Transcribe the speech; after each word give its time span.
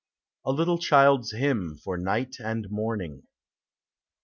A 0.45 0.51
LITTLE 0.51 0.79
CHILD'S 0.79 1.31
IIYJSIN. 1.31 1.79
FOR 1.83 1.95
NIGHT 1.95 2.37
AND 2.39 2.71
MORNING. 2.71 3.21